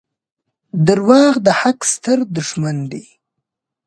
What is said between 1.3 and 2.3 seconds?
د حق ستر